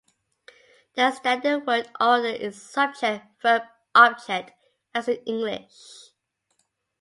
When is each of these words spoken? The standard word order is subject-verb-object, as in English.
The 0.95 1.11
standard 1.11 1.67
word 1.67 1.91
order 1.99 2.25
is 2.29 2.59
subject-verb-object, 2.59 4.51
as 4.95 5.07
in 5.07 5.17
English. 5.27 5.75